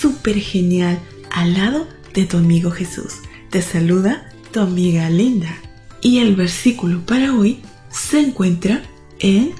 súper 0.00 0.38
genial 0.40 0.98
al 1.30 1.54
lado 1.54 1.88
de 2.14 2.24
tu 2.24 2.36
amigo 2.36 2.70
Jesús. 2.70 3.14
Te 3.50 3.62
saluda 3.62 4.30
tu 4.52 4.60
amiga 4.60 5.08
Linda. 5.10 5.54
Y 6.02 6.18
el 6.18 6.36
versículo 6.36 7.04
para 7.04 7.34
hoy 7.34 7.60
se 7.90 8.20
encuentra 8.20 8.82
en 9.18 9.52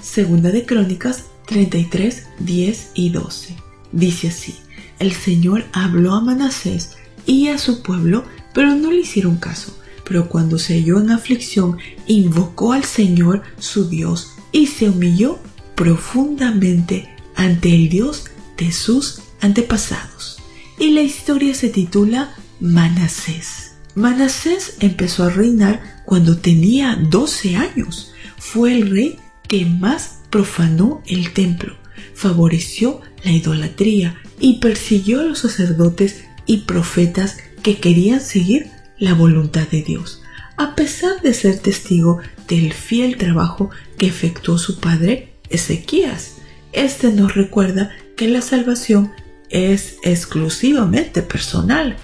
Segunda 0.00 0.50
de 0.50 0.64
Crónicas 0.64 1.24
33, 1.46 2.26
10 2.38 2.90
y 2.94 3.10
12. 3.10 3.56
Dice 3.92 4.28
así, 4.28 4.54
el 4.98 5.12
Señor 5.12 5.64
habló 5.72 6.14
a 6.14 6.20
Manasés 6.20 6.96
y 7.26 7.48
a 7.48 7.58
su 7.58 7.82
pueblo, 7.82 8.24
pero 8.54 8.74
no 8.74 8.90
le 8.90 9.00
hicieron 9.00 9.36
caso. 9.36 9.76
Pero 10.04 10.28
cuando 10.28 10.58
se 10.58 10.74
halló 10.74 11.00
en 11.00 11.10
aflicción, 11.10 11.78
invocó 12.06 12.72
al 12.72 12.84
Señor 12.84 13.42
su 13.58 13.88
Dios 13.88 14.32
y 14.52 14.66
se 14.66 14.88
humilló 14.88 15.38
profundamente 15.74 17.08
ante 17.36 17.74
el 17.74 17.88
Dios 17.88 18.24
de 18.56 18.72
sus 18.72 19.22
antepasados. 19.40 20.38
Y 20.78 20.90
la 20.90 21.02
historia 21.02 21.54
se 21.54 21.68
titula 21.68 22.34
Manasés. 22.60 23.72
Manasés 23.94 24.76
empezó 24.80 25.24
a 25.24 25.30
reinar 25.30 26.02
cuando 26.04 26.38
tenía 26.38 26.96
12 26.96 27.56
años. 27.56 28.12
Fue 28.38 28.74
el 28.74 28.90
rey 28.90 29.18
que 29.48 29.66
más 29.66 30.20
profanó 30.30 31.02
el 31.06 31.32
templo, 31.32 31.76
favoreció 32.14 33.00
la 33.24 33.32
idolatría 33.32 34.16
y 34.38 34.60
persiguió 34.60 35.20
a 35.20 35.24
los 35.24 35.40
sacerdotes 35.40 36.24
y 36.46 36.58
profetas 36.58 37.38
que 37.62 37.78
querían 37.78 38.20
seguir 38.20 38.70
la 38.98 39.14
voluntad 39.14 39.66
de 39.68 39.82
Dios, 39.82 40.22
a 40.56 40.74
pesar 40.74 41.20
de 41.20 41.34
ser 41.34 41.58
testigo 41.58 42.20
del 42.48 42.72
fiel 42.72 43.16
trabajo 43.16 43.70
que 43.98 44.06
efectuó 44.06 44.56
su 44.58 44.78
padre 44.78 45.34
Ezequías. 45.48 46.36
Este 46.72 47.12
nos 47.12 47.34
recuerda 47.34 47.90
que 48.16 48.28
la 48.28 48.40
salvación 48.40 49.10
es 49.50 49.96
exclusivamente 50.02 51.22
personal. 51.22 51.96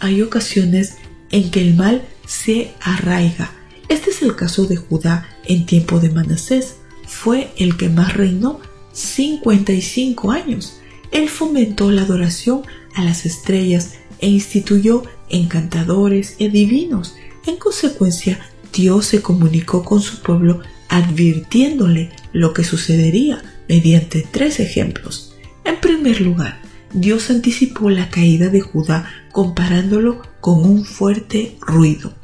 Hay 0.00 0.22
ocasiones 0.22 0.96
en 1.30 1.50
que 1.50 1.60
el 1.60 1.74
mal 1.74 2.02
se 2.26 2.72
arraiga. 2.80 3.52
Este 3.88 4.10
es 4.10 4.22
el 4.22 4.34
caso 4.34 4.66
de 4.66 4.76
Judá 4.76 5.28
en 5.44 5.66
tiempo 5.66 6.00
de 6.00 6.10
Manasés. 6.10 6.76
Fue 7.06 7.52
el 7.56 7.76
que 7.76 7.88
más 7.88 8.14
reinó 8.14 8.60
55 8.92 10.32
años. 10.32 10.80
Él 11.12 11.28
fomentó 11.28 11.90
la 11.90 12.02
adoración 12.02 12.62
a 12.94 13.04
las 13.04 13.26
estrellas 13.26 13.94
e 14.18 14.28
instituyó 14.28 15.04
encantadores 15.28 16.36
y 16.38 16.48
divinos. 16.48 17.14
En 17.46 17.56
consecuencia, 17.56 18.40
Dios 18.72 19.06
se 19.06 19.22
comunicó 19.22 19.84
con 19.84 20.00
su 20.00 20.20
pueblo 20.20 20.62
advirtiéndole 20.88 22.10
lo 22.32 22.52
que 22.52 22.64
sucedería 22.64 23.42
mediante 23.68 24.26
tres 24.30 24.60
ejemplos. 24.60 25.34
En 25.64 25.80
primer 25.80 26.20
lugar, 26.20 26.60
Dios 26.92 27.30
anticipó 27.30 27.90
la 27.90 28.10
caída 28.10 28.48
de 28.48 28.60
Judá 28.60 29.10
comparándolo 29.32 30.22
con 30.40 30.64
un 30.64 30.84
fuerte 30.84 31.56
ruido. 31.60 32.14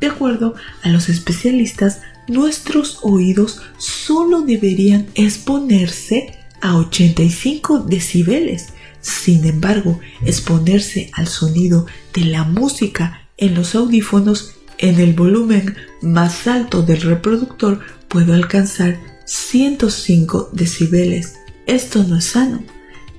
De 0.00 0.08
acuerdo 0.08 0.54
a 0.82 0.88
los 0.88 1.08
especialistas, 1.08 2.00
nuestros 2.26 2.98
oídos 3.02 3.60
solo 3.78 4.42
deberían 4.42 5.06
exponerse 5.14 6.34
a 6.60 6.76
85 6.76 7.80
decibeles. 7.80 8.68
Sin 9.00 9.46
embargo, 9.46 10.00
exponerse 10.24 11.10
al 11.14 11.28
sonido 11.28 11.86
de 12.14 12.24
la 12.24 12.44
música 12.44 13.28
en 13.36 13.54
los 13.54 13.74
audífonos 13.74 14.54
en 14.78 15.00
el 15.00 15.14
volumen 15.14 15.76
más 16.02 16.46
alto 16.46 16.82
del 16.82 17.00
reproductor 17.02 17.80
puede 18.08 18.34
alcanzar 18.34 18.98
105 19.24 20.50
decibeles. 20.52 21.34
Esto 21.66 22.02
no 22.04 22.16
es 22.16 22.24
sano 22.24 22.62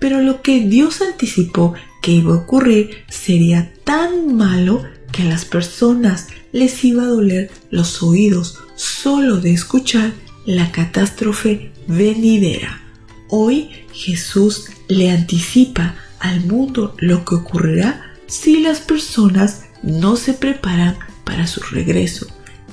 pero 0.02 0.20
lo 0.20 0.42
que 0.42 0.62
Dios 0.62 1.00
anticipó 1.02 1.76
que 2.02 2.12
iba 2.12 2.34
a 2.34 2.38
ocurrir 2.40 3.06
sería 3.08 3.72
tan 3.84 4.36
malo 4.36 4.84
que 5.12 5.22
a 5.22 5.26
las 5.26 5.46
personas 5.46 6.28
les 6.52 6.84
iba 6.84 7.04
a 7.04 7.08
doler 7.08 7.52
los 7.70 8.02
oídos 8.02 8.58
solo 8.76 9.38
de 9.38 9.54
escuchar 9.54 10.14
la 10.48 10.72
catástrofe 10.72 11.72
venidera. 11.86 12.82
Hoy 13.30 13.70
Jesús 13.94 14.72
le 14.88 15.12
anticipa 15.12 15.96
al 16.20 16.42
mundo 16.46 16.96
lo 16.98 17.24
que 17.24 17.36
ocurrirá 17.36 18.16
si 18.26 18.60
las 18.60 18.80
personas 18.80 19.66
no 19.84 20.16
se 20.16 20.34
preparan 20.34 20.98
para 21.24 21.46
su 21.46 21.62
regreso 21.62 22.26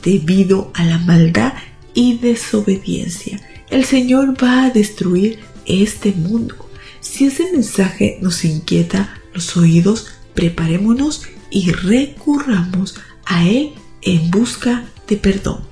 debido 0.02 0.70
a 0.74 0.82
la 0.82 0.96
maldad 0.96 1.52
y 1.92 2.16
desobediencia. 2.16 3.38
El 3.68 3.84
Señor 3.84 4.42
va 4.42 4.64
a 4.64 4.70
destruir 4.70 5.40
este 5.66 6.12
mundo 6.12 6.67
si 7.00 7.26
ese 7.26 7.50
mensaje 7.52 8.18
nos 8.20 8.44
inquieta 8.44 9.20
los 9.34 9.56
oídos, 9.56 10.08
preparémonos 10.34 11.22
y 11.50 11.70
recurramos 11.70 12.96
a 13.24 13.46
Él 13.46 13.72
en 14.02 14.30
busca 14.30 14.84
de 15.06 15.16
perdón. 15.16 15.64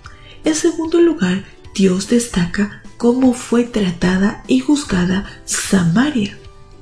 En 0.45 0.55
segundo 0.55 1.01
lugar, 1.01 1.45
Dios 1.75 2.09
destaca 2.09 2.83
cómo 2.97 3.35
fue 3.35 3.65
tratada 3.65 4.43
y 4.47 4.61
juzgada 4.61 5.27
Samaria 5.45 6.39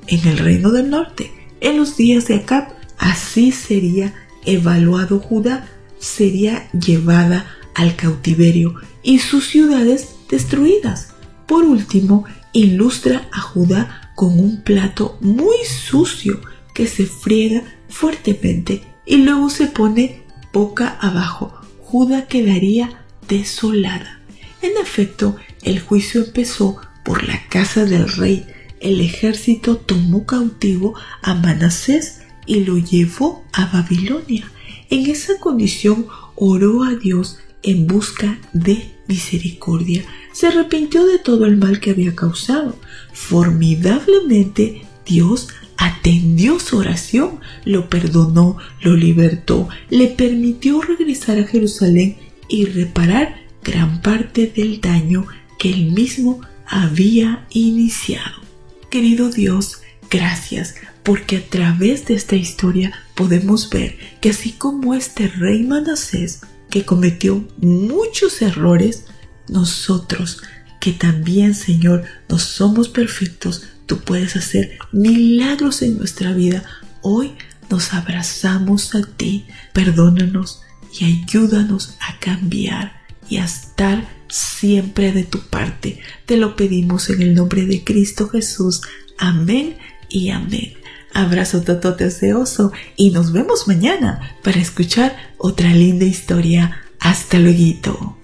en 0.07 0.29
el 0.29 0.39
reino 0.39 0.71
del 0.71 0.91
norte. 0.91 1.33
En 1.61 1.77
los 1.77 1.97
días 1.97 2.27
de 2.29 2.37
Acab, 2.37 2.69
así 2.99 3.53
sería 3.53 4.15
evaluado 4.45 5.19
Judá, 5.19 5.67
sería 5.99 6.71
llevada 6.73 7.47
al 7.75 7.97
cautiverio 7.97 8.75
y 9.03 9.19
sus 9.19 9.49
ciudades 9.49 10.11
destruidas. 10.29 11.15
Por 11.47 11.65
último, 11.65 12.25
ilustra 12.53 13.29
a 13.33 13.41
Judá 13.41 14.04
con 14.15 14.39
un 14.39 14.63
plato 14.63 15.19
muy 15.21 15.57
sucio 15.65 16.41
que 16.73 16.87
se 16.87 17.07
friega 17.07 17.63
fuertemente 17.89 18.83
y 19.07 19.19
luego 19.19 19.51
se 19.51 19.67
pone 19.67 20.23
boca 20.53 20.99
abajo. 21.01 21.55
Judá 21.81 22.27
quedaría 22.27 23.05
desolada. 23.29 24.21
En 24.63 24.73
efecto, 24.81 25.37
el 25.63 25.81
juicio 25.81 26.25
empezó 26.25 26.81
por 27.05 27.25
la 27.25 27.47
casa 27.49 27.85
del 27.85 28.09
rey. 28.09 28.47
El 28.81 29.01
ejército 29.01 29.77
tomó 29.77 30.27
cautivo 30.27 30.95
a 31.23 31.35
Manasés 31.35 32.23
y 32.47 32.61
lo 32.65 32.79
llevó 32.79 33.45
a 33.53 33.67
Babilonia. 33.67 34.51
En 34.91 35.11
esa 35.11 35.39
condición 35.39 36.07
oró 36.35 36.85
a 36.85 36.95
Dios 36.95 37.39
en 37.63 37.87
busca 37.87 38.39
de 38.53 38.93
misericordia. 39.09 40.05
Se 40.35 40.49
arrepintió 40.49 41.07
de 41.07 41.19
todo 41.19 41.47
el 41.47 41.57
mal 41.57 41.79
que 41.79 41.93
había 41.93 42.17
causado. 42.17 42.77
Formidablemente 43.13 44.85
Dios 45.07 45.47
atendió 45.77 46.59
su 46.59 46.79
oración, 46.79 47.39
lo 47.65 47.89
perdonó, 47.89 48.57
lo 48.83 48.97
libertó, 48.97 49.69
le 49.91 50.09
permitió 50.09 50.83
regresar 50.83 51.39
a 51.39 51.47
Jerusalén 51.47 52.17
y 52.49 52.67
reparar 52.67 53.43
gran 53.63 54.03
parte 54.03 54.53
del 54.55 54.81
daño 54.81 55.25
que 55.57 55.71
él 55.71 55.93
mismo 55.93 56.41
había 56.67 57.47
iniciado. 57.51 58.43
Querido 58.91 59.31
Dios, 59.31 59.83
gracias 60.11 60.75
porque 61.05 61.37
a 61.37 61.45
través 61.49 62.07
de 62.07 62.15
esta 62.15 62.35
historia 62.35 62.93
podemos 63.15 63.71
ver 63.71 63.97
que 64.21 64.31
así 64.31 64.51
como 64.51 64.95
este 64.95 65.29
rey 65.29 65.63
Manasés 65.63 66.41
que 66.71 66.85
cometió 66.85 67.45
muchos 67.59 68.43
errores, 68.43 69.05
nosotros 69.49 70.43
que 70.81 70.93
también, 70.93 71.55
Señor, 71.55 72.05
no 72.29 72.39
somos 72.39 72.89
perfectos, 72.89 73.63
tú 73.87 74.01
puedes 74.01 74.37
hacer 74.37 74.79
milagros 74.93 75.83
en 75.83 75.97
nuestra 75.97 76.33
vida. 76.33 76.63
Hoy 77.01 77.33
nos 77.71 77.95
abrazamos 77.95 78.95
a 78.95 79.03
ti, 79.03 79.47
perdónanos 79.73 80.63
y 80.99 81.07
ayúdanos 81.07 81.97
a 82.01 82.19
cambiar 82.19 83.01
y 83.29 83.39
a 83.39 83.45
estar 83.45 84.07
siempre 84.29 85.13
de 85.13 85.25
tu 85.25 85.41
parte. 85.41 86.01
Te 86.27 86.37
lo 86.37 86.57
pedimos 86.57 87.09
en 87.11 87.23
el 87.23 87.35
nombre 87.35 87.67
de 87.67 87.83
Cristo 87.85 88.29
Jesús. 88.29 88.83
Amén 89.19 89.79
y 90.09 90.31
amén. 90.31 90.75
Abrazo 91.15 91.63
totote 91.63 92.05
deseoso 92.05 92.73
y 92.97 93.11
nos 93.11 93.33
vemos 93.33 93.69
mañana 93.69 94.37
para 94.43 94.61
escuchar 94.61 95.17
otra 95.39 95.73
linda 95.73 96.05
historia. 96.05 96.83
Hasta 96.99 97.39
luego. 97.39 98.24